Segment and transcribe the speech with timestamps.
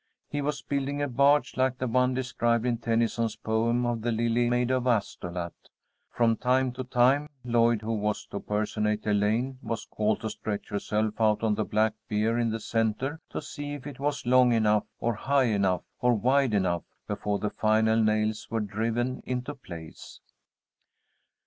[0.31, 4.49] He was building a barge like the one described in Tennyson's poem of the Lily
[4.49, 5.53] Maid of Astolat.
[6.09, 11.21] From time to time, Lloyd, who was to personate Elaine, was called to stretch herself
[11.21, 14.85] out on the black bier in the centre, to see if it was long enough
[14.99, 20.19] or high enough or wide enough, before the final nails were driven into place.